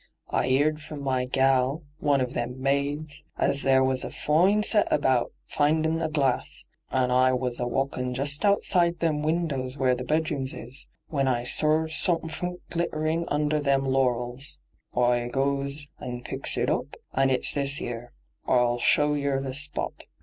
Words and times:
I 0.31 0.47
'eerd 0.47 0.81
from 0.81 1.03
my 1.03 1.25
gal, 1.25 1.83
one 1.99 2.21
of 2.21 2.33
them 2.33 2.59
maids, 2.59 3.23
as 3.37 3.61
there 3.61 3.83
was 3.83 4.03
a 4.03 4.09
foine 4.09 4.63
set 4.63 4.91
out 4.91 4.95
about 4.97 5.31
findin' 5.45 6.01
a 6.01 6.09
glass, 6.09 6.65
an' 6.89 7.11
oi 7.11 7.35
was 7.35 7.59
a 7.59 7.67
walkin' 7.67 8.15
just 8.15 8.43
outside 8.43 8.97
them 8.97 9.21
windows 9.21 9.77
where 9.77 9.93
the 9.93 10.03
bedrooms 10.03 10.55
is, 10.55 10.87
when 11.09 11.27
oi 11.27 11.43
sor 11.43 11.87
suffint 11.87 12.61
glitterin' 12.71 13.25
under 13.27 13.59
them 13.59 13.85
laurels. 13.85 14.57
Oi 14.97 15.29
goes 15.31 15.85
and 15.99 16.25
picks 16.25 16.57
it 16.57 16.67
oop, 16.67 16.95
and 17.13 17.29
it's 17.29 17.53
this 17.53 17.79
'ere. 17.79 18.11
Oi'll 18.49 18.79
show 18.79 19.13
yer 19.13 19.39
the 19.39 19.53
spot. 19.53 20.05